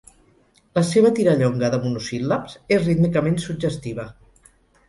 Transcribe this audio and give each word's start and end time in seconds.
La 0.77 0.81
seva 0.91 1.11
tirallonga 1.19 1.69
de 1.75 1.79
monosíl·labs 1.85 2.57
és 2.79 2.83
rítmicament 2.89 3.39
suggestiva. 3.47 4.09